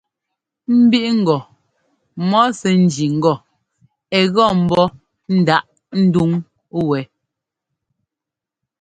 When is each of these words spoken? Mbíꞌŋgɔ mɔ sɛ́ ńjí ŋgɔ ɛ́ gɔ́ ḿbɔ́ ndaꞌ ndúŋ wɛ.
Mbíꞌŋgɔ 0.77 1.37
mɔ 2.29 2.41
sɛ́ 2.59 2.73
ńjí 2.83 3.05
ŋgɔ 3.17 3.33
ɛ́ 4.17 4.23
gɔ́ 4.33 4.49
ḿbɔ́ 4.63 4.85
ndaꞌ 5.37 5.65
ndúŋ 6.03 6.31
wɛ. 6.89 6.99